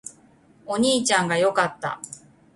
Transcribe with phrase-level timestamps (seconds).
[0.65, 1.99] お兄ちゃんが良かった